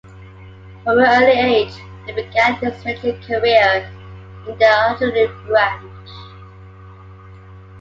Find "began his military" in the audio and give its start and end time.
2.13-3.21